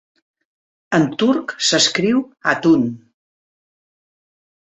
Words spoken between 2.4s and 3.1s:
hatun.